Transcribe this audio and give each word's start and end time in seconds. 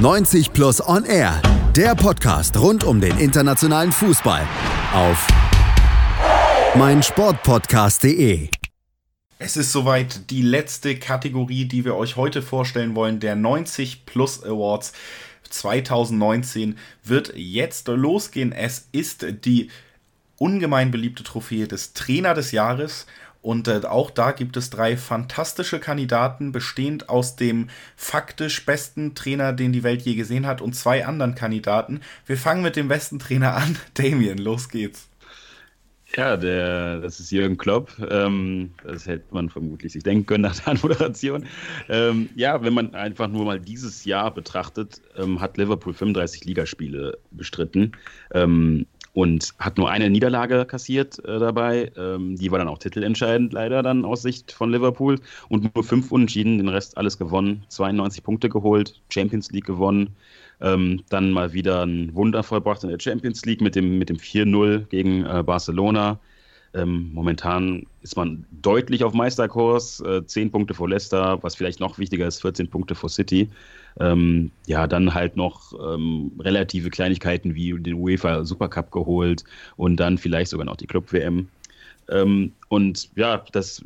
90 0.00 0.54
Plus 0.54 0.80
On 0.88 1.04
Air, 1.04 1.42
der 1.76 1.94
Podcast 1.94 2.56
rund 2.56 2.84
um 2.84 3.02
den 3.02 3.18
internationalen 3.18 3.92
Fußball 3.92 4.48
auf 4.94 5.28
meinsportpodcast.de. 6.74 8.48
Es 9.38 9.58
ist 9.58 9.72
soweit 9.72 10.30
die 10.30 10.40
letzte 10.40 10.96
Kategorie, 10.96 11.66
die 11.66 11.84
wir 11.84 11.96
euch 11.96 12.16
heute 12.16 12.40
vorstellen 12.40 12.94
wollen, 12.94 13.20
der 13.20 13.36
90 13.36 14.06
Plus 14.06 14.42
Awards 14.42 14.94
2019 15.50 16.78
wird 17.04 17.34
jetzt 17.36 17.86
losgehen. 17.88 18.52
Es 18.52 18.88
ist 18.92 19.26
die 19.44 19.70
ungemein 20.38 20.90
beliebte 20.90 21.24
Trophäe 21.24 21.68
des 21.68 21.92
Trainer 21.92 22.32
des 22.32 22.52
Jahres 22.52 23.04
und 23.42 23.68
äh, 23.68 23.80
auch 23.84 24.10
da 24.10 24.32
gibt 24.32 24.56
es 24.56 24.70
drei 24.70 24.96
fantastische 24.96 25.80
Kandidaten, 25.80 26.52
bestehend 26.52 27.08
aus 27.08 27.36
dem 27.36 27.68
faktisch 27.96 28.66
besten 28.66 29.14
Trainer, 29.14 29.52
den 29.52 29.72
die 29.72 29.82
Welt 29.82 30.02
je 30.02 30.14
gesehen 30.14 30.46
hat, 30.46 30.60
und 30.60 30.74
zwei 30.74 31.06
anderen 31.06 31.34
Kandidaten. 31.34 32.00
Wir 32.26 32.36
fangen 32.36 32.62
mit 32.62 32.76
dem 32.76 32.88
besten 32.88 33.18
Trainer 33.18 33.54
an. 33.54 33.76
Damien, 33.94 34.38
los 34.38 34.68
geht's. 34.68 35.08
Ja, 36.16 36.36
der, 36.36 37.00
das 37.00 37.20
ist 37.20 37.30
Jürgen 37.30 37.56
Klopp. 37.56 37.92
Ähm, 38.10 38.72
das 38.82 39.06
hätte 39.06 39.32
man 39.32 39.48
vermutlich 39.48 39.92
sich 39.92 40.02
denken 40.02 40.26
können 40.26 40.42
nach 40.42 40.56
der 40.56 40.68
Anmoderation. 40.74 41.46
Ähm, 41.88 42.30
ja, 42.34 42.62
wenn 42.62 42.74
man 42.74 42.94
einfach 42.94 43.28
nur 43.28 43.44
mal 43.44 43.60
dieses 43.60 44.04
Jahr 44.04 44.34
betrachtet, 44.34 45.00
ähm, 45.16 45.40
hat 45.40 45.56
Liverpool 45.56 45.94
35 45.94 46.44
Ligaspiele 46.44 47.18
bestritten. 47.30 47.92
Und 49.12 49.54
hat 49.58 49.76
nur 49.76 49.90
eine 49.90 50.08
Niederlage 50.08 50.64
kassiert 50.66 51.18
äh, 51.24 51.38
dabei. 51.38 51.90
Ähm, 51.96 52.36
die 52.36 52.50
war 52.52 52.58
dann 52.58 52.68
auch 52.68 52.78
titelentscheidend, 52.78 53.52
leider 53.52 53.82
dann 53.82 54.04
aus 54.04 54.22
Sicht 54.22 54.52
von 54.52 54.70
Liverpool. 54.70 55.18
Und 55.48 55.74
nur 55.74 55.82
fünf 55.84 56.12
Unentschieden, 56.12 56.58
den 56.58 56.68
Rest 56.68 56.96
alles 56.96 57.18
gewonnen. 57.18 57.64
92 57.68 58.22
Punkte 58.22 58.48
geholt, 58.48 59.00
Champions 59.08 59.50
League 59.50 59.66
gewonnen. 59.66 60.14
Ähm, 60.60 61.02
dann 61.08 61.32
mal 61.32 61.52
wieder 61.52 61.84
ein 61.84 62.14
Wunder 62.14 62.42
vollbracht 62.42 62.84
in 62.84 62.90
der 62.90 63.00
Champions 63.00 63.44
League 63.44 63.60
mit 63.60 63.74
dem, 63.74 63.98
mit 63.98 64.10
dem 64.10 64.18
4-0 64.18 64.86
gegen 64.86 65.24
äh, 65.24 65.42
Barcelona. 65.44 66.20
Ähm, 66.72 67.10
momentan 67.12 67.86
ist 68.02 68.16
man 68.16 68.46
deutlich 68.62 69.02
auf 69.02 69.12
Meisterkurs, 69.12 70.00
äh, 70.00 70.24
10 70.24 70.52
Punkte 70.52 70.74
vor 70.74 70.88
Leicester, 70.88 71.42
was 71.42 71.56
vielleicht 71.56 71.80
noch 71.80 71.98
wichtiger 71.98 72.26
ist, 72.26 72.40
14 72.40 72.70
Punkte 72.70 72.94
vor 72.94 73.08
City. 73.08 73.48
Ähm, 73.98 74.52
ja, 74.66 74.86
dann 74.86 75.12
halt 75.12 75.36
noch 75.36 75.72
ähm, 75.72 76.30
relative 76.38 76.90
Kleinigkeiten 76.90 77.56
wie 77.56 77.76
den 77.76 77.94
UEFA 77.94 78.44
Supercup 78.44 78.92
geholt 78.92 79.42
und 79.76 79.96
dann 79.96 80.16
vielleicht 80.16 80.50
sogar 80.50 80.64
noch 80.64 80.76
die 80.76 80.86
Club-WM. 80.86 81.48
Ähm, 82.08 82.52
und 82.68 83.10
ja, 83.16 83.44
das 83.50 83.84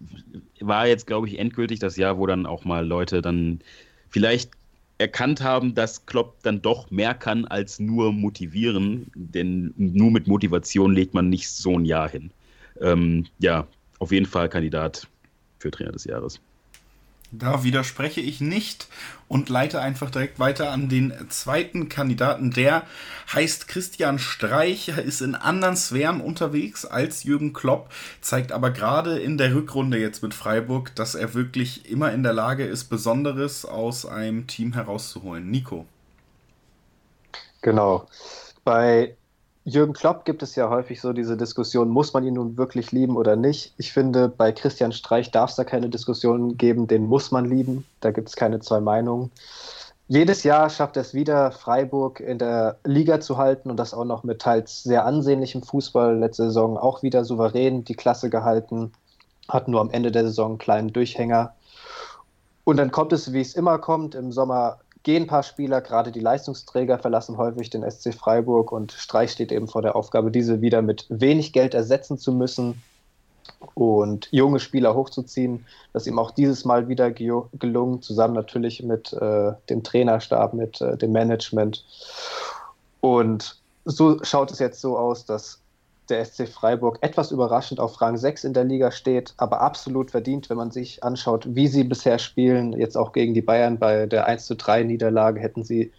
war 0.61 0.87
jetzt, 0.87 1.07
glaube 1.07 1.27
ich, 1.29 1.39
endgültig 1.39 1.79
das 1.79 1.97
Jahr, 1.97 2.19
wo 2.19 2.27
dann 2.27 2.45
auch 2.45 2.67
mal 2.67 2.87
Leute 2.87 3.23
dann 3.23 3.61
vielleicht 4.11 4.51
erkannt 4.98 5.43
haben, 5.43 5.75
dass 5.75 6.05
Klopp 6.05 6.37
dann 6.43 6.61
doch 6.61 6.91
mehr 6.91 7.15
kann 7.15 7.47
als 7.47 7.81
nur 7.81 8.13
motivieren, 8.13 9.11
denn 9.15 9.73
nur 9.77 10.11
mit 10.11 10.27
Motivation 10.27 10.95
legt 10.95 11.15
man 11.15 11.31
nicht 11.31 11.48
so 11.48 11.79
ein 11.79 11.87
Jahr 11.87 12.11
hin 12.11 12.31
ähm, 12.80 13.27
ja, 13.39 13.67
auf 13.98 14.12
jeden 14.12 14.27
Fall 14.27 14.48
Kandidat 14.48 15.06
für 15.58 15.70
Trainer 15.70 15.92
des 15.92 16.05
Jahres. 16.05 16.41
Da 17.39 17.64
widerspreche 17.64 18.20
ich 18.20 18.41
nicht 18.41 18.86
und 19.27 19.48
leite 19.48 19.80
einfach 19.80 20.11
direkt 20.11 20.39
weiter 20.39 20.70
an 20.70 20.89
den 20.89 21.12
zweiten 21.30 21.89
Kandidaten. 21.89 22.52
Der 22.52 22.84
heißt 23.33 23.67
Christian 23.67 24.20
Streich, 24.20 24.89
ist 24.89 25.20
in 25.20 25.34
anderen 25.34 25.77
Sphären 25.77 26.20
unterwegs 26.20 26.84
als 26.84 27.25
Jürgen 27.25 27.52
Klopp, 27.52 27.91
zeigt 28.20 28.52
aber 28.52 28.70
gerade 28.70 29.19
in 29.19 29.36
der 29.36 29.55
Rückrunde 29.55 29.98
jetzt 29.98 30.22
mit 30.22 30.33
Freiburg, 30.33 30.95
dass 30.95 31.17
er 31.17 31.34
wirklich 31.34 31.91
immer 31.91 32.12
in 32.12 32.22
der 32.22 32.34
Lage 32.34 32.64
ist, 32.64 32.84
Besonderes 32.84 33.64
aus 33.64 34.06
einem 34.06 34.47
Team 34.47 34.75
herauszuholen. 34.75 35.50
Nico. 35.50 35.86
Genau. 37.62 38.06
Bei 38.62 39.17
Jürgen 39.67 39.95
Klopp 39.95 40.27
gibt 40.27 40.43
es 40.43 40.57
ja 40.57 40.69
häufig 40.69 41.01
so 41.01 41.15
diese 41.15 41.39
Diskussion, 41.39 41.89
muss 41.89 42.12
man 42.12 42.25
ihn 42.25 42.34
nun 42.34 42.59
wirklich 42.59 42.93
lieben 42.93 43.17
oder 43.17 43.35
nicht? 43.35 43.73
Ich 43.79 43.95
finde, 43.95 44.29
bei 44.29 44.52
Christian 44.52 44.92
Streich 44.92 45.30
darf 45.30 45.51
es 45.51 45.57
da 45.57 45.64
keine 45.64 45.89
Diskussion 45.89 46.58
geben, 46.58 46.86
den 46.86 47.07
muss 47.07 47.30
man 47.30 47.47
lieben. 47.47 47.86
Da 48.01 48.11
gibt 48.11 48.29
es 48.29 48.36
keine 48.36 48.61
zwei 48.61 48.80
Meinungen. 48.80 49.30
Jedes 50.07 50.42
Jahr 50.42 50.69
schafft 50.69 50.98
es 50.98 51.14
wieder, 51.14 51.51
Freiburg 51.51 52.20
in 52.20 52.39
der 52.39 52.77
Liga 52.85 53.20
zu 53.20 53.39
halten 53.39 53.70
und 53.70 53.79
das 53.79 53.95
auch 53.95 54.05
noch 54.05 54.23
mit 54.23 54.42
teils 54.42 54.83
sehr 54.83 55.07
ansehnlichem 55.07 55.63
Fußball. 55.63 56.19
Letzte 56.19 56.45
Saison 56.45 56.77
auch 56.77 57.02
wieder 57.02 57.25
souverän 57.25 57.85
die 57.85 57.95
Klasse 57.95 58.29
gehalten, 58.29 58.92
hat 59.48 59.67
nur 59.67 59.81
am 59.81 59.91
Ende 59.91 60.13
der 60.13 60.25
Saison 60.25 60.51
einen 60.51 60.58
kleinen 60.58 60.92
Durchhänger. 60.92 61.55
Und 62.64 62.77
dann 62.77 62.91
kommt 62.91 63.14
es, 63.14 63.33
wie 63.33 63.41
es 63.41 63.55
immer 63.55 63.79
kommt. 63.79 64.14
Im 64.14 64.31
Sommer 64.31 64.79
gehen 65.05 65.25
ein 65.25 65.29
paar 65.29 65.42
Spieler, 65.42 65.81
gerade 65.81 66.11
die 66.11 66.20
Leistungsträger 66.20 66.98
verlassen 66.98 67.37
häufig 67.37 67.70
den 67.70 67.89
SC 67.89 68.13
Freiburg 68.13 68.73
und 68.73 68.92
Streich 68.92 69.31
steht 69.31 69.53
eben 69.53 69.69
vor 69.69 69.83
der 69.83 69.95
Aufgabe, 69.95 70.31
diese 70.31 70.61
wieder 70.61 70.83
mit 70.83 71.07
wenig 71.09 71.53
Geld 71.53 71.75
ersetzen 71.75 72.19
zu 72.19 72.33
müssen 72.33 72.83
und 73.75 74.29
junge 74.31 74.61
Spieler 74.61 74.95
hochzuziehen. 74.95 75.67
Das 75.93 76.03
ist 76.03 76.07
ihm 76.09 76.19
auch 76.19 76.31
dieses 76.31 76.64
Mal 76.64 76.89
wieder 76.89 77.11
gelungen, 77.11 78.03
zusammen 78.03 78.35
natürlich 78.35 78.83
mit 78.83 79.13
äh, 79.13 79.53
dem 79.69 79.83
Trainerstab, 79.83 80.55
mit 80.55 80.81
äh, 80.81 80.97
dem 80.97 81.13
Management. 81.13 81.85
Und 83.01 83.61
so 83.85 84.25
schaut 84.25 84.51
es 84.51 84.59
jetzt 84.59 84.81
so 84.81 84.97
aus, 84.97 85.27
dass 85.27 85.61
der 86.09 86.25
SC 86.25 86.48
Freiburg 86.48 86.98
etwas 87.01 87.31
überraschend 87.31 87.81
auf 87.81 88.01
Rang 88.01 88.17
6 88.17 88.45
in 88.45 88.53
der 88.53 88.65
Liga 88.65 88.91
steht, 88.91 89.35
aber 89.37 89.61
absolut 89.61 90.11
verdient, 90.11 90.51
wenn 90.51 90.57
man 90.57 90.70
sich 90.70 91.03
anschaut, 91.03 91.47
wie 91.48 91.69
sie 91.69 91.85
bisher 91.85 92.19
spielen. 92.19 92.73
Jetzt 92.73 92.97
auch 92.97 93.13
gegen 93.13 93.35
die 93.35 93.42
Bayern 93.42 93.79
bei 93.79 94.07
der 94.07 94.27
1 94.27 94.47
zu 94.47 94.57
3 94.57 94.85
Niederlage 94.85 95.41
hätten 95.41 95.64
sie 95.64 95.93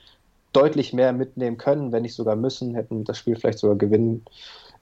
deutlich 0.53 0.93
mehr 0.93 1.11
mitnehmen 1.11 1.57
können, 1.57 1.91
wenn 1.91 2.03
nicht 2.03 2.15
sogar 2.15 2.35
müssen, 2.35 2.75
hätten 2.75 3.03
das 3.03 3.17
Spiel 3.17 3.35
vielleicht 3.35 3.59
sogar 3.59 3.75
gewinnen 3.75 4.25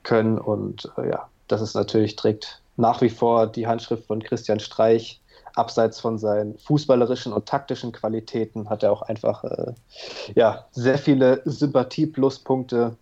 können. 0.03 0.37
Und 0.37 0.91
äh, 0.97 1.09
ja, 1.09 1.29
das 1.47 1.61
ist 1.61 1.73
natürlich, 1.73 2.15
trägt 2.15 2.61
nach 2.77 3.01
wie 3.01 3.09
vor 3.09 3.47
die 3.47 3.67
Handschrift 3.67 4.05
von 4.05 4.21
Christian 4.21 4.59
Streich. 4.59 5.19
Abseits 5.55 5.99
von 5.99 6.17
seinen 6.17 6.57
fußballerischen 6.57 7.31
und 7.31 7.45
taktischen 7.45 7.91
Qualitäten 7.91 8.69
hat 8.71 8.81
er 8.81 8.91
auch 8.91 9.03
einfach 9.03 9.43
äh, 9.43 9.73
ja, 10.33 10.65
sehr 10.71 10.97
viele 10.97 11.43
Sympathie-Pluspunkte 11.45 12.97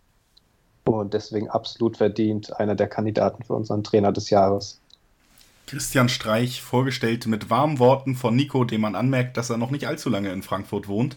und 0.84 1.14
deswegen 1.14 1.50
absolut 1.50 1.98
verdient 1.98 2.58
einer 2.60 2.76
der 2.76 2.88
Kandidaten 2.88 3.44
für 3.44 3.54
unseren 3.54 3.84
Trainer 3.84 4.12
des 4.12 4.30
Jahres. 4.30 4.80
Christian 5.68 6.10
Streich 6.10 6.62
vorgestellt 6.62 7.28
mit 7.28 7.50
warmen 7.50 7.80
Worten 7.80 8.16
von 8.16 8.36
Nico, 8.36 8.66
dem 8.66 8.82
man 8.82 8.96
anmerkt, 8.96 9.38
dass 9.38 9.50
er 9.50 9.58
noch 9.58 9.72
nicht 9.72 9.88
allzu 9.88 10.10
lange 10.10 10.32
in 10.32 10.44
Frankfurt 10.44 10.88
wohnt. 10.88 11.16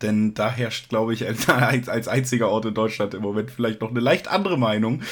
Denn 0.00 0.34
da 0.34 0.50
herrscht, 0.50 0.88
glaube 0.88 1.14
ich, 1.14 1.24
als, 1.26 1.48
als 1.48 2.08
einziger 2.08 2.48
Ort 2.48 2.64
in 2.64 2.74
Deutschland 2.74 3.14
im 3.14 3.22
Moment 3.22 3.52
vielleicht 3.52 3.80
noch 3.80 3.90
eine 3.90 4.00
leicht 4.00 4.26
andere 4.26 4.58
Meinung. 4.58 5.02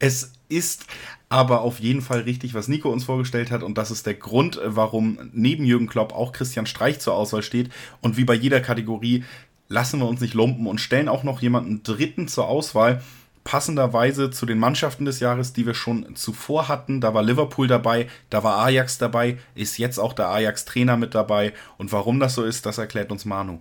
Es 0.00 0.32
ist 0.48 0.86
aber 1.28 1.60
auf 1.60 1.78
jeden 1.78 2.02
Fall 2.02 2.20
richtig, 2.20 2.52
was 2.52 2.66
Nico 2.66 2.90
uns 2.90 3.04
vorgestellt 3.04 3.52
hat. 3.52 3.62
Und 3.62 3.78
das 3.78 3.92
ist 3.92 4.06
der 4.06 4.14
Grund, 4.14 4.60
warum 4.64 5.30
neben 5.32 5.64
Jürgen 5.64 5.86
Klopp 5.86 6.12
auch 6.12 6.32
Christian 6.32 6.66
Streich 6.66 6.98
zur 6.98 7.14
Auswahl 7.14 7.42
steht. 7.42 7.70
Und 8.00 8.16
wie 8.16 8.24
bei 8.24 8.34
jeder 8.34 8.60
Kategorie 8.60 9.24
lassen 9.68 10.00
wir 10.00 10.08
uns 10.08 10.20
nicht 10.20 10.34
lumpen 10.34 10.66
und 10.66 10.80
stellen 10.80 11.08
auch 11.08 11.22
noch 11.22 11.40
jemanden 11.40 11.82
Dritten 11.84 12.26
zur 12.26 12.48
Auswahl 12.48 13.00
passenderweise 13.44 14.30
zu 14.30 14.46
den 14.46 14.58
Mannschaften 14.58 15.04
des 15.04 15.20
Jahres, 15.20 15.52
die 15.52 15.66
wir 15.66 15.74
schon 15.74 16.14
zuvor 16.14 16.68
hatten. 16.68 17.00
Da 17.00 17.14
war 17.14 17.22
Liverpool 17.22 17.66
dabei, 17.66 18.08
da 18.30 18.44
war 18.44 18.64
Ajax 18.64 18.98
dabei, 18.98 19.38
ist 19.54 19.78
jetzt 19.78 19.98
auch 19.98 20.12
der 20.12 20.28
Ajax-Trainer 20.28 20.96
mit 20.96 21.14
dabei. 21.14 21.52
Und 21.78 21.92
warum 21.92 22.20
das 22.20 22.34
so 22.34 22.44
ist, 22.44 22.66
das 22.66 22.78
erklärt 22.78 23.10
uns 23.10 23.24
Manu. 23.24 23.60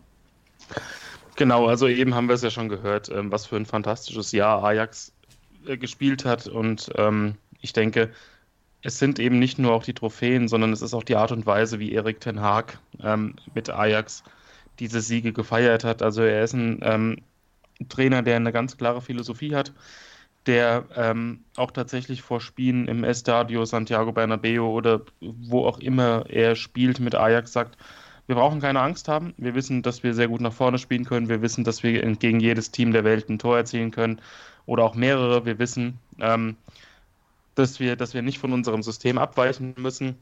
Genau, 1.36 1.68
also 1.68 1.88
eben 1.88 2.14
haben 2.14 2.28
wir 2.28 2.36
es 2.36 2.44
ja 2.44 2.52
schon 2.52 2.70
gehört, 2.70 3.10
ähm, 3.10 3.32
was 3.32 3.48
für 3.48 3.56
ein 3.56 3.66
fantastisches 3.66 4.32
Jahr 4.32 4.64
Ajax 4.64 5.12
äh, 5.66 5.78
gespielt 5.78 6.26
hat. 6.26 6.48
Und 6.48 6.92
ähm, 6.96 7.36
ich 7.62 7.74
denke, 7.74 8.12
es 8.84 9.00
sind 9.00 9.20
eben 9.20 9.40
nicht 9.40 9.58
nur 9.58 9.74
auch 9.74 9.84
die 9.84 9.94
Trophäen, 9.94 10.48
sondern 10.48 10.74
es 10.74 10.82
ist 10.82 10.94
auch 10.94 11.04
die 11.04 11.16
Art 11.16 11.32
und 11.32 11.46
Weise, 11.46 11.80
wie 11.80 11.92
Erik 11.92 12.20
Ten 12.20 12.42
Haag 12.42 12.80
ähm, 13.02 13.36
mit 13.54 13.70
Ajax 13.70 14.24
diese 14.80 15.02
Siege 15.02 15.34
gefeiert 15.34 15.84
hat. 15.84 16.02
Also 16.02 16.22
er 16.24 16.44
ist 16.44 16.54
ein 16.54 17.24
Trainer, 17.90 18.22
der 18.22 18.36
eine 18.36 18.52
ganz 18.52 18.78
klare 18.78 19.02
Philosophie 19.02 19.56
hat, 19.56 19.74
der 20.46 20.86
ähm, 20.96 21.44
auch 21.56 21.72
tatsächlich 21.72 22.22
vor 22.22 22.42
Spielen 22.42 22.88
im 22.88 23.04
Estadio 23.04 23.66
Santiago 23.66 24.12
Bernabeo 24.12 24.70
oder 24.72 25.02
wo 25.20 25.66
auch 25.66 25.80
immer 25.80 26.26
er 26.30 26.56
spielt 26.56 27.00
mit 27.00 27.16
Ajax 27.16 27.54
sagt, 27.54 27.78
wir 28.28 28.36
brauchen 28.36 28.62
keine 28.62 28.80
Angst 28.80 29.08
haben. 29.08 29.34
Wir 29.38 29.56
wissen, 29.56 29.82
dass 29.82 30.04
wir 30.04 30.14
sehr 30.14 30.30
gut 30.30 30.42
nach 30.42 30.54
vorne 30.54 30.78
spielen 30.78 31.06
können. 31.06 31.28
Wir 31.28 31.42
wissen, 31.42 31.64
dass 31.64 31.84
wir 31.84 32.02
gegen 32.16 32.40
jedes 32.40 32.72
Team 32.72 32.94
der 32.94 33.04
Welt 33.04 33.30
ein 33.30 33.40
Tor 33.40 33.58
erzielen 33.58 33.92
können 33.92 34.22
oder 34.66 34.84
auch 34.84 34.96
mehrere. 34.96 35.46
Wir 35.46 35.60
wissen, 35.60 36.00
ähm, 36.20 36.56
dass, 37.56 37.80
wir, 37.80 37.96
dass 37.96 38.14
wir 38.14 38.22
nicht 38.22 38.40
von 38.40 38.54
unserem 38.54 38.84
System 38.84 39.18
abweichen 39.18 39.76
müssen, 39.78 40.16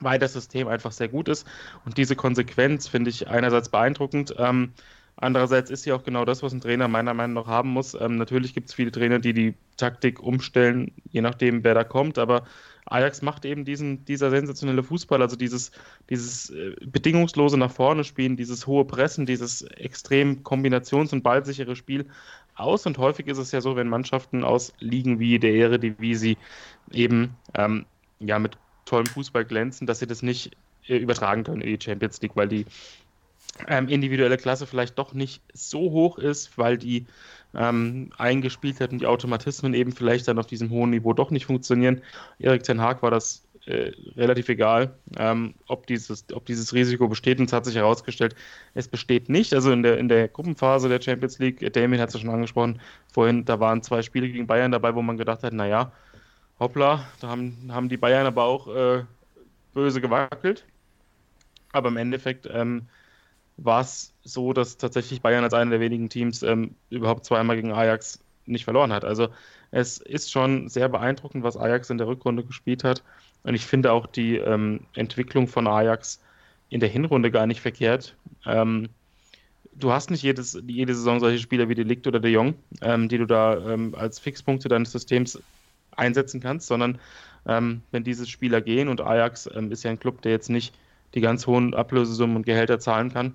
weil 0.00 0.18
das 0.18 0.34
System 0.34 0.68
einfach 0.68 0.92
sehr 0.92 1.08
gut 1.08 1.28
ist. 1.28 1.46
Und 1.84 1.98
diese 1.98 2.14
Konsequenz 2.14 2.86
finde 2.86 3.10
ich 3.10 3.26
einerseits 3.26 3.68
beeindruckend. 3.68 4.34
Ähm, 4.38 4.72
Andererseits 5.16 5.70
ist 5.70 5.84
ja 5.84 5.94
auch 5.94 6.02
genau 6.02 6.24
das, 6.24 6.42
was 6.42 6.52
ein 6.52 6.60
Trainer 6.60 6.88
meiner 6.88 7.14
Meinung 7.14 7.44
nach 7.44 7.46
haben 7.46 7.70
muss. 7.70 7.94
Ähm, 7.94 8.16
natürlich 8.16 8.52
gibt 8.52 8.68
es 8.68 8.74
viele 8.74 8.90
Trainer, 8.90 9.20
die 9.20 9.32
die 9.32 9.54
Taktik 9.76 10.20
umstellen, 10.20 10.92
je 11.10 11.20
nachdem, 11.20 11.62
wer 11.62 11.74
da 11.74 11.84
kommt, 11.84 12.18
aber 12.18 12.44
Ajax 12.86 13.22
macht 13.22 13.44
eben 13.44 13.64
diesen, 13.64 14.04
dieser 14.04 14.30
sensationelle 14.30 14.82
Fußball, 14.82 15.22
also 15.22 15.36
dieses, 15.36 15.70
dieses 16.10 16.50
äh, 16.50 16.74
bedingungslose 16.84 17.56
nach 17.56 17.70
vorne 17.70 18.04
spielen, 18.04 18.36
dieses 18.36 18.66
hohe 18.66 18.84
Pressen, 18.84 19.24
dieses 19.24 19.62
extrem 19.62 20.42
kombinations- 20.42 21.12
und 21.12 21.22
ballsichere 21.22 21.76
Spiel 21.76 22.06
aus. 22.56 22.84
Und 22.86 22.98
häufig 22.98 23.26
ist 23.26 23.38
es 23.38 23.52
ja 23.52 23.60
so, 23.60 23.76
wenn 23.76 23.88
Mannschaften 23.88 24.44
aus 24.44 24.72
Ligen 24.80 25.18
wie 25.18 25.38
der 25.38 25.54
Eredivisie 25.54 26.36
eben 26.90 27.36
ähm, 27.54 27.86
ja, 28.20 28.38
mit 28.38 28.58
tollem 28.84 29.06
Fußball 29.06 29.44
glänzen, 29.44 29.86
dass 29.86 30.00
sie 30.00 30.06
das 30.06 30.22
nicht 30.22 30.56
äh, 30.86 30.96
übertragen 30.96 31.44
können 31.44 31.62
in 31.62 31.78
die 31.78 31.82
Champions 31.82 32.20
League, 32.20 32.36
weil 32.36 32.48
die 32.48 32.66
ähm, 33.68 33.88
individuelle 33.88 34.36
Klasse 34.36 34.66
vielleicht 34.66 34.98
doch 34.98 35.12
nicht 35.12 35.42
so 35.52 35.78
hoch 35.90 36.18
ist, 36.18 36.56
weil 36.58 36.78
die 36.78 37.06
ähm, 37.54 38.10
eingespielt 38.18 38.80
hat 38.80 38.92
und 38.92 39.00
die 39.00 39.06
Automatismen 39.06 39.74
eben 39.74 39.92
vielleicht 39.92 40.26
dann 40.28 40.38
auf 40.38 40.46
diesem 40.46 40.70
hohen 40.70 40.90
Niveau 40.90 41.12
doch 41.12 41.30
nicht 41.30 41.46
funktionieren. 41.46 42.02
Erik 42.38 42.64
Ten 42.64 42.80
Haag 42.80 43.02
war 43.02 43.10
das 43.10 43.44
äh, 43.66 43.92
relativ 44.16 44.48
egal, 44.48 44.94
ähm, 45.16 45.54
ob, 45.68 45.86
dieses, 45.86 46.26
ob 46.32 46.44
dieses 46.46 46.74
Risiko 46.74 47.08
besteht. 47.08 47.38
Und 47.38 47.46
es 47.46 47.52
hat 47.52 47.64
sich 47.64 47.76
herausgestellt, 47.76 48.34
es 48.74 48.88
besteht 48.88 49.28
nicht. 49.28 49.54
Also 49.54 49.72
in 49.72 49.82
der, 49.82 49.98
in 49.98 50.08
der 50.08 50.28
Gruppenphase 50.28 50.88
der 50.88 51.00
Champions 51.00 51.38
League, 51.38 51.72
Damien 51.72 52.00
hat 52.00 52.08
es 52.08 52.14
ja 52.14 52.20
schon 52.20 52.30
angesprochen, 52.30 52.80
vorhin, 53.12 53.44
da 53.44 53.60
waren 53.60 53.82
zwei 53.82 54.02
Spiele 54.02 54.28
gegen 54.28 54.46
Bayern 54.46 54.72
dabei, 54.72 54.94
wo 54.94 55.02
man 55.02 55.16
gedacht 55.16 55.42
hat, 55.44 55.52
naja, 55.52 55.92
hoppla, 56.60 57.06
da 57.20 57.28
haben, 57.28 57.70
haben 57.70 57.88
die 57.88 57.96
Bayern 57.96 58.26
aber 58.26 58.44
auch 58.44 58.68
äh, 58.68 59.04
böse 59.72 60.00
gewackelt. 60.00 60.64
Aber 61.72 61.88
im 61.88 61.96
Endeffekt 61.96 62.48
ähm, 62.52 62.86
war 63.56 63.80
es 63.80 64.12
so, 64.24 64.52
dass 64.52 64.76
tatsächlich 64.76 65.20
Bayern 65.20 65.44
als 65.44 65.54
einer 65.54 65.70
der 65.70 65.80
wenigen 65.80 66.08
Teams 66.08 66.42
ähm, 66.42 66.74
überhaupt 66.90 67.24
zweimal 67.24 67.56
gegen 67.56 67.72
Ajax 67.72 68.20
nicht 68.46 68.64
verloren 68.64 68.92
hat. 68.92 69.04
Also 69.04 69.28
es 69.70 69.98
ist 69.98 70.30
schon 70.30 70.68
sehr 70.68 70.88
beeindruckend, 70.88 71.44
was 71.44 71.56
Ajax 71.56 71.90
in 71.90 71.98
der 71.98 72.06
Rückrunde 72.06 72.44
gespielt 72.44 72.84
hat. 72.84 73.02
Und 73.42 73.54
ich 73.54 73.66
finde 73.66 73.92
auch 73.92 74.06
die 74.06 74.36
ähm, 74.36 74.80
Entwicklung 74.94 75.48
von 75.48 75.66
Ajax 75.66 76.20
in 76.70 76.80
der 76.80 76.88
Hinrunde 76.88 77.30
gar 77.30 77.46
nicht 77.46 77.60
verkehrt. 77.60 78.16
Ähm, 78.46 78.88
du 79.74 79.92
hast 79.92 80.10
nicht 80.10 80.22
jedes, 80.22 80.60
jede 80.66 80.94
Saison 80.94 81.20
solche 81.20 81.38
Spieler 81.38 81.68
wie 81.68 81.74
Delikt 81.74 82.06
oder 82.06 82.20
De 82.20 82.30
Jong, 82.30 82.54
ähm, 82.82 83.08
die 83.08 83.18
du 83.18 83.26
da 83.26 83.72
ähm, 83.72 83.94
als 83.94 84.18
Fixpunkte 84.18 84.68
deines 84.68 84.92
Systems 84.92 85.40
einsetzen 85.96 86.40
kannst, 86.40 86.66
sondern 86.66 86.98
ähm, 87.46 87.82
wenn 87.90 88.04
diese 88.04 88.26
Spieler 88.26 88.60
gehen 88.60 88.88
und 88.88 89.00
Ajax 89.00 89.46
ist 89.46 89.84
ja 89.84 89.90
ein 89.90 90.00
Club, 90.00 90.22
der 90.22 90.32
jetzt 90.32 90.50
nicht 90.50 90.74
die 91.14 91.20
ganz 91.20 91.46
hohen 91.46 91.74
Ablösesummen 91.74 92.36
und 92.36 92.46
Gehälter 92.46 92.80
zahlen 92.80 93.12
kann, 93.12 93.34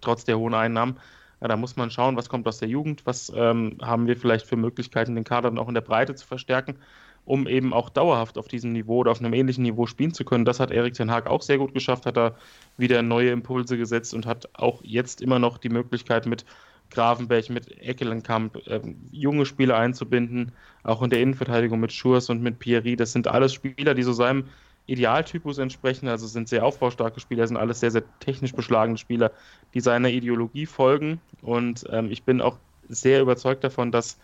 trotz 0.00 0.24
der 0.24 0.38
hohen 0.38 0.54
Einnahmen. 0.54 0.98
Ja, 1.40 1.48
da 1.48 1.56
muss 1.56 1.76
man 1.76 1.90
schauen, 1.90 2.16
was 2.16 2.28
kommt 2.28 2.46
aus 2.48 2.58
der 2.58 2.68
Jugend, 2.68 3.04
was 3.04 3.32
ähm, 3.34 3.78
haben 3.82 4.06
wir 4.06 4.16
vielleicht 4.16 4.46
für 4.46 4.56
Möglichkeiten, 4.56 5.14
den 5.14 5.24
Kader 5.24 5.50
dann 5.50 5.58
auch 5.58 5.68
in 5.68 5.74
der 5.74 5.82
Breite 5.82 6.14
zu 6.14 6.26
verstärken, 6.26 6.76
um 7.24 7.46
eben 7.46 7.72
auch 7.72 7.90
dauerhaft 7.90 8.38
auf 8.38 8.48
diesem 8.48 8.72
Niveau 8.72 8.98
oder 8.98 9.10
auf 9.10 9.20
einem 9.20 9.34
ähnlichen 9.34 9.62
Niveau 9.62 9.86
spielen 9.86 10.14
zu 10.14 10.24
können. 10.24 10.44
Das 10.44 10.60
hat 10.60 10.70
Erik 10.70 10.94
Ten 10.94 11.10
Haag 11.10 11.26
auch 11.26 11.42
sehr 11.42 11.58
gut 11.58 11.74
geschafft, 11.74 12.06
hat 12.06 12.16
da 12.16 12.34
wieder 12.76 13.02
neue 13.02 13.30
Impulse 13.30 13.76
gesetzt 13.76 14.14
und 14.14 14.26
hat 14.26 14.48
auch 14.54 14.80
jetzt 14.84 15.20
immer 15.20 15.38
noch 15.38 15.58
die 15.58 15.68
Möglichkeit 15.68 16.26
mit 16.26 16.44
Gravenberg, 16.90 17.50
mit 17.50 17.78
Eckelenkamp 17.80 18.66
äh, 18.66 18.80
junge 19.10 19.46
Spieler 19.46 19.76
einzubinden, 19.76 20.52
auch 20.82 21.02
in 21.02 21.10
der 21.10 21.20
Innenverteidigung 21.20 21.80
mit 21.80 21.92
Schurs 21.92 22.30
und 22.30 22.42
mit 22.42 22.58
Pierri. 22.58 22.96
Das 22.96 23.12
sind 23.12 23.26
alles 23.26 23.52
Spieler, 23.52 23.94
die 23.94 24.02
so 24.02 24.12
seinem 24.12 24.44
Idealtypus 24.86 25.58
entsprechen, 25.58 26.08
also 26.08 26.26
sind 26.26 26.48
sehr 26.48 26.64
aufbaustarke 26.64 27.20
Spieler, 27.20 27.46
sind 27.46 27.56
alles 27.56 27.80
sehr, 27.80 27.90
sehr 27.90 28.02
technisch 28.20 28.52
beschlagene 28.52 28.98
Spieler, 28.98 29.32
die 29.72 29.80
seiner 29.80 30.10
Ideologie 30.10 30.66
folgen. 30.66 31.20
Und 31.42 31.84
ähm, 31.90 32.10
ich 32.10 32.22
bin 32.24 32.40
auch 32.40 32.58
sehr 32.88 33.22
überzeugt 33.22 33.64
davon, 33.64 33.92
dass 33.92 34.18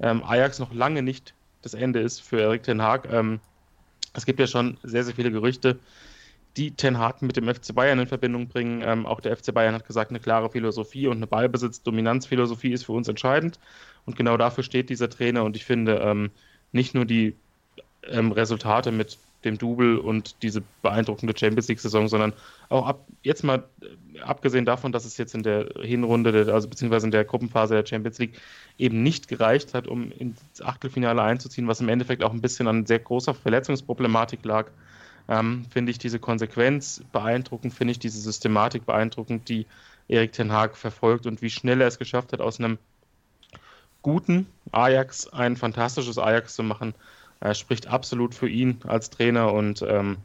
ähm, 0.00 0.22
Ajax 0.24 0.58
noch 0.58 0.72
lange 0.72 1.02
nicht 1.02 1.34
das 1.62 1.74
Ende 1.74 2.00
ist 2.00 2.20
für 2.20 2.40
Erik 2.40 2.62
Ten 2.62 2.80
Haag. 2.82 3.12
Ähm, 3.12 3.40
es 4.14 4.24
gibt 4.24 4.40
ja 4.40 4.46
schon 4.46 4.78
sehr, 4.82 5.04
sehr 5.04 5.14
viele 5.14 5.30
Gerüchte, 5.30 5.78
die 6.56 6.70
Ten 6.70 6.98
Hag 6.98 7.20
mit 7.20 7.36
dem 7.36 7.52
FC 7.52 7.74
Bayern 7.74 7.98
in 7.98 8.06
Verbindung 8.06 8.48
bringen. 8.48 8.82
Ähm, 8.82 9.04
auch 9.04 9.20
der 9.20 9.36
FC 9.36 9.52
Bayern 9.52 9.74
hat 9.74 9.86
gesagt, 9.86 10.10
eine 10.10 10.20
klare 10.20 10.50
Philosophie 10.50 11.06
und 11.06 11.18
eine 11.18 11.26
Ballbesitz-Dominanzphilosophie 11.26 12.72
ist 12.72 12.84
für 12.84 12.92
uns 12.92 13.08
entscheidend. 13.08 13.58
Und 14.06 14.16
genau 14.16 14.36
dafür 14.36 14.64
steht 14.64 14.88
dieser 14.88 15.10
Trainer. 15.10 15.44
Und 15.44 15.54
ich 15.54 15.64
finde, 15.66 15.96
ähm, 15.96 16.30
nicht 16.72 16.94
nur 16.94 17.04
die 17.04 17.36
ähm, 18.04 18.32
Resultate 18.32 18.90
mit 18.90 19.18
dem 19.44 19.56
Double 19.56 19.98
und 19.98 20.42
diese 20.42 20.62
beeindruckende 20.82 21.34
Champions 21.36 21.68
League-Saison, 21.68 22.08
sondern 22.08 22.32
auch 22.68 22.86
ab, 22.86 23.06
jetzt 23.22 23.44
mal 23.44 23.64
äh, 23.80 24.20
abgesehen 24.20 24.64
davon, 24.64 24.90
dass 24.90 25.04
es 25.04 25.16
jetzt 25.16 25.34
in 25.34 25.42
der 25.42 25.68
Hinrunde, 25.80 26.32
der, 26.32 26.52
also 26.52 26.68
beziehungsweise 26.68 27.06
in 27.06 27.12
der 27.12 27.24
Gruppenphase 27.24 27.74
der 27.74 27.86
Champions 27.86 28.18
League 28.18 28.40
eben 28.78 29.02
nicht 29.02 29.28
gereicht 29.28 29.74
hat, 29.74 29.86
um 29.86 30.10
ins 30.10 30.40
Achtelfinale 30.62 31.22
einzuziehen, 31.22 31.68
was 31.68 31.80
im 31.80 31.88
Endeffekt 31.88 32.24
auch 32.24 32.32
ein 32.32 32.40
bisschen 32.40 32.66
an 32.66 32.86
sehr 32.86 32.98
großer 32.98 33.34
Verletzungsproblematik 33.34 34.44
lag, 34.44 34.70
ähm, 35.28 35.66
finde 35.70 35.92
ich 35.92 35.98
diese 35.98 36.18
Konsequenz 36.18 37.02
beeindruckend, 37.12 37.74
finde 37.74 37.92
ich 37.92 37.98
diese 37.98 38.20
Systematik 38.20 38.86
beeindruckend, 38.86 39.48
die 39.48 39.66
Erik 40.08 40.32
Ten 40.32 40.52
Haag 40.52 40.76
verfolgt 40.76 41.26
und 41.26 41.42
wie 41.42 41.50
schnell 41.50 41.80
er 41.80 41.88
es 41.88 41.98
geschafft 41.98 42.32
hat, 42.32 42.40
aus 42.40 42.58
einem 42.58 42.78
guten 44.02 44.46
Ajax 44.72 45.28
ein 45.28 45.56
fantastisches 45.56 46.18
Ajax 46.18 46.54
zu 46.54 46.62
machen. 46.62 46.94
Er 47.40 47.54
spricht 47.54 47.86
absolut 47.86 48.34
für 48.34 48.48
ihn 48.48 48.80
als 48.86 49.10
Trainer 49.10 49.52
und 49.52 49.82
ähm, 49.82 50.18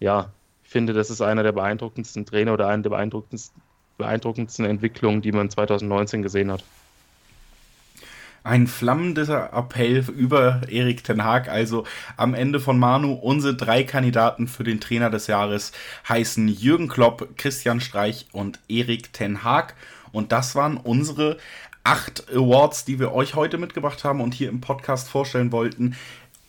ja, 0.00 0.30
finde, 0.62 0.92
das 0.92 1.10
ist 1.10 1.22
einer 1.22 1.42
der 1.42 1.52
beeindruckendsten 1.52 2.26
Trainer 2.26 2.52
oder 2.52 2.68
eine 2.68 2.82
der 2.82 2.90
beeindruckendsten, 2.90 3.62
beeindruckendsten 3.96 4.66
Entwicklungen, 4.66 5.22
die 5.22 5.32
man 5.32 5.50
2019 5.50 6.22
gesehen 6.22 6.52
hat. 6.52 6.62
Ein 8.44 8.66
flammender 8.66 9.52
Appell 9.52 10.04
über 10.10 10.62
Erik 10.70 11.04
Ten 11.04 11.24
Haag. 11.24 11.48
Also 11.48 11.84
am 12.16 12.34
Ende 12.34 12.60
von 12.60 12.78
Manu, 12.78 13.12
unsere 13.14 13.54
drei 13.54 13.82
Kandidaten 13.82 14.46
für 14.46 14.64
den 14.64 14.80
Trainer 14.80 15.10
des 15.10 15.26
Jahres 15.26 15.72
heißen 16.08 16.48
Jürgen 16.48 16.88
Klopp, 16.88 17.36
Christian 17.36 17.80
Streich 17.80 18.26
und 18.32 18.60
Erik 18.68 19.12
Ten 19.12 19.42
Haag. 19.42 19.74
Und 20.12 20.32
das 20.32 20.54
waren 20.54 20.76
unsere 20.76 21.38
acht 21.82 22.30
Awards, 22.30 22.84
die 22.84 22.98
wir 22.98 23.12
euch 23.12 23.34
heute 23.34 23.58
mitgebracht 23.58 24.04
haben 24.04 24.20
und 24.20 24.34
hier 24.34 24.50
im 24.50 24.60
Podcast 24.60 25.08
vorstellen 25.08 25.52
wollten 25.52 25.96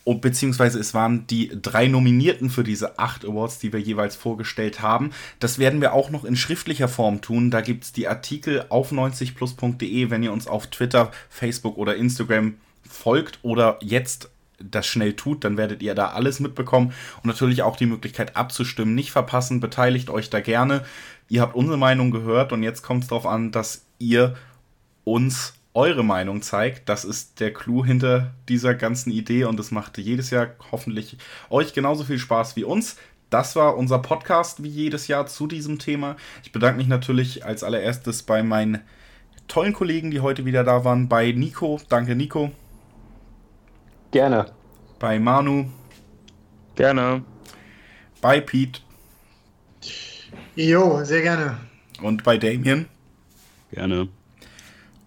und 0.09 0.21
beziehungsweise 0.21 0.79
es 0.79 0.95
waren 0.95 1.27
die 1.27 1.51
drei 1.61 1.87
Nominierten 1.87 2.49
für 2.49 2.63
diese 2.63 2.97
acht 2.97 3.23
Awards, 3.25 3.59
die 3.59 3.71
wir 3.71 3.79
jeweils 3.79 4.15
vorgestellt 4.15 4.81
haben. 4.81 5.11
Das 5.39 5.59
werden 5.59 5.81
wir 5.81 5.93
auch 5.93 6.09
noch 6.09 6.25
in 6.25 6.35
schriftlicher 6.35 6.87
Form 6.87 7.21
tun. 7.21 7.51
Da 7.51 7.61
gibt 7.61 7.83
es 7.83 7.93
die 7.93 8.07
Artikel 8.07 8.65
auf 8.69 8.91
90plus.de, 8.91 10.09
wenn 10.09 10.23
ihr 10.23 10.33
uns 10.33 10.47
auf 10.47 10.65
Twitter, 10.65 11.11
Facebook 11.29 11.77
oder 11.77 11.95
Instagram 11.95 12.55
folgt 12.89 13.37
oder 13.43 13.77
jetzt 13.81 14.31
das 14.57 14.87
schnell 14.87 15.13
tut, 15.13 15.43
dann 15.43 15.57
werdet 15.57 15.83
ihr 15.83 15.93
da 15.93 16.07
alles 16.07 16.39
mitbekommen 16.39 16.91
und 17.17 17.27
natürlich 17.27 17.61
auch 17.61 17.75
die 17.75 17.85
Möglichkeit 17.85 18.35
abzustimmen. 18.35 18.95
Nicht 18.95 19.11
verpassen, 19.11 19.59
beteiligt 19.59 20.09
euch 20.09 20.31
da 20.31 20.39
gerne. 20.39 20.85
Ihr 21.27 21.41
habt 21.41 21.53
unsere 21.53 21.77
Meinung 21.77 22.09
gehört 22.09 22.51
und 22.51 22.63
jetzt 22.63 22.81
kommt 22.81 23.03
es 23.03 23.09
darauf 23.09 23.27
an, 23.27 23.51
dass 23.51 23.85
ihr 23.99 24.35
uns 25.03 25.53
eure 25.73 26.03
Meinung 26.03 26.41
zeigt. 26.41 26.89
Das 26.89 27.05
ist 27.05 27.39
der 27.39 27.53
Clou 27.53 27.85
hinter 27.85 28.33
dieser 28.47 28.73
ganzen 28.75 29.11
Idee 29.11 29.45
und 29.45 29.59
es 29.59 29.71
macht 29.71 29.97
jedes 29.97 30.29
Jahr 30.29 30.49
hoffentlich 30.71 31.17
euch 31.49 31.73
genauso 31.73 32.03
viel 32.03 32.19
Spaß 32.19 32.55
wie 32.55 32.63
uns. 32.63 32.97
Das 33.29 33.55
war 33.55 33.77
unser 33.77 33.99
Podcast 33.99 34.63
wie 34.63 34.69
jedes 34.69 35.07
Jahr 35.07 35.27
zu 35.27 35.45
diesem 35.45 35.77
Thema. 35.77 36.15
Ich 36.43 36.51
bedanke 36.51 36.77
mich 36.77 36.87
natürlich 36.87 37.45
als 37.45 37.63
allererstes 37.63 38.23
bei 38.23 38.41
meinen 38.41 38.81
tollen 39.47 39.73
Kollegen, 39.73 40.09
die 40.09 40.21
heute 40.21 40.45
wieder 40.45 40.63
da 40.63 40.83
waren. 40.83 41.07
Bei 41.07 41.31
Nico. 41.31 41.79
Danke, 41.89 42.15
Nico. 42.15 42.51
Gerne. 44.11 44.47
Bei 44.97 45.19
Manu. 45.19 45.69
Gerne. 46.75 47.23
Bei 48.21 48.41
Pete. 48.41 48.81
Jo, 50.55 51.03
sehr 51.03 51.21
gerne. 51.21 51.57
Und 52.01 52.23
bei 52.23 52.37
Damien. 52.37 52.87
Gerne. 53.71 54.09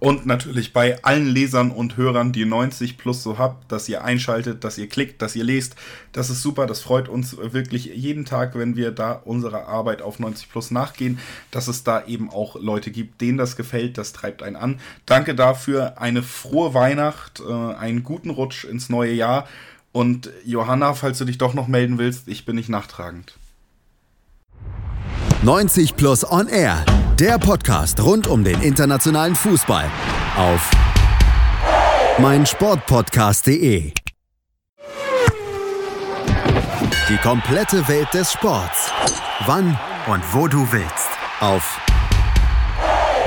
Und 0.03 0.27
natürlich 0.27 0.73
bei 0.73 1.01
allen 1.05 1.29
Lesern 1.29 1.71
und 1.71 1.97
Hörern, 1.97 2.33
die 2.33 2.45
90 2.45 2.99
plus 2.99 3.23
so 3.23 3.39
habt, 3.39 3.71
dass 3.71 3.89
ihr 3.89 4.03
einschaltet, 4.03 4.65
dass 4.65 4.77
ihr 4.77 4.89
klickt, 4.89 5.23
dass 5.23 5.37
ihr 5.37 5.45
lest. 5.45 5.77
Das 6.11 6.29
ist 6.29 6.43
super, 6.43 6.67
das 6.67 6.81
freut 6.81 7.09
uns 7.09 7.37
wirklich 7.37 7.85
jeden 7.85 8.25
Tag, 8.25 8.57
wenn 8.57 8.75
wir 8.75 8.91
da 8.91 9.13
unserer 9.13 9.69
Arbeit 9.69 10.03
auf 10.03 10.19
90 10.19 10.51
plus 10.51 10.73
nachgehen, 10.73 11.21
dass 11.53 11.69
es 11.69 11.85
da 11.85 12.05
eben 12.05 12.31
auch 12.31 12.57
Leute 12.57 12.91
gibt, 12.91 13.21
denen 13.21 13.39
das 13.39 13.55
gefällt, 13.55 13.97
das 13.97 14.13
treibt 14.13 14.43
einen 14.43 14.57
an. 14.57 14.81
Danke 15.07 15.37
dafür, 15.37 16.01
eine 16.01 16.25
frohe 16.25 16.75
Weihnacht, 16.75 17.39
äh, 17.39 17.53
einen 17.53 18.03
guten 18.03 18.31
Rutsch 18.31 18.65
ins 18.65 18.89
neue 18.89 19.13
Jahr. 19.13 19.47
Und 19.93 20.31
Johanna, 20.45 20.95
falls 20.95 21.19
du 21.19 21.25
dich 21.25 21.39
doch 21.39 21.55
noch 21.55 21.69
melden 21.69 21.99
willst, 21.99 22.27
ich 22.27 22.45
bin 22.45 22.57
nicht 22.57 22.71
nachtragend. 22.71 23.39
90 25.45 25.97
Plus 25.97 26.25
On 26.31 26.47
Air, 26.47 26.85
der 27.19 27.37
Podcast 27.37 28.01
rund 28.01 28.29
um 28.29 28.45
den 28.45 28.63
internationalen 28.63 29.35
Fußball 29.35 29.91
auf 30.37 30.71
meinsportpodcast.de. 32.19 33.93
Die 37.09 37.17
komplette 37.25 37.89
Welt 37.89 38.07
des 38.15 38.31
Sports. 38.33 38.93
Wann 39.47 39.77
und 40.07 40.23
wo 40.33 40.47
du 40.47 40.65
willst. 40.71 41.09
Auf 41.41 41.77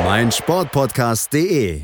mein 0.05 0.31
Sportpodcast.de 0.31 1.83